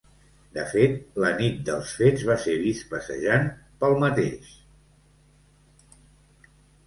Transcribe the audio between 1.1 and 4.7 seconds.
la nit dels fets va ser vist passejant pel mateix.